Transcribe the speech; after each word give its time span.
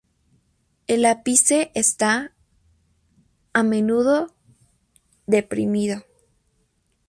El 0.87 1.05
ápice 1.05 1.69
está, 1.75 2.33
a 3.53 3.61
menudo, 3.61 4.33
deprimido. 5.27 6.01